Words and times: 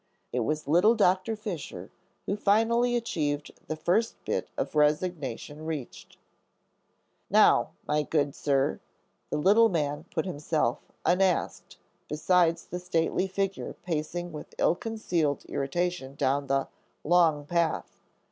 It 0.33 0.39
was 0.39 0.67
little 0.67 0.95
Doctor 0.95 1.35
Fisher 1.35 1.91
who 2.25 2.35
finally 2.35 2.95
achieved 2.95 3.51
the 3.67 3.75
first 3.75 4.15
bit 4.25 4.47
of 4.57 4.73
resignation 4.73 5.63
reached. 5.63 6.17
"Now, 7.29 7.73
my 7.85 8.01
good 8.01 8.33
sir;" 8.33 8.79
the 9.29 9.37
little 9.37 9.69
man 9.69 10.05
put 10.09 10.25
himself, 10.25 10.79
unasked, 11.05 11.77
beside 12.09 12.57
the 12.57 12.79
stately 12.79 13.27
figure 13.27 13.73
pacing 13.83 14.31
with 14.31 14.55
ill 14.57 14.73
concealed 14.73 15.45
irritation 15.45 16.15
down 16.15 16.47
the 16.47 16.67
"long 17.03 17.45
path." 17.45 17.99